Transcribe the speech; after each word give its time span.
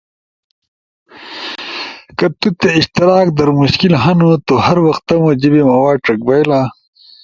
کہ 2.17 2.27
تو 2.39 2.47
تے 2.59 2.69
اشتراک 2.79 3.27
در 3.37 3.49
مشکل 3.61 3.93
ہنو، 4.03 4.29
تو 4.45 4.53
ہر 4.65 4.77
وخ 4.85 4.97
تمو 5.07 5.31
جیبے 5.41 5.61
مواد 5.69 5.97
ڇک 6.03 6.19
بئیلا۔ 6.27 6.61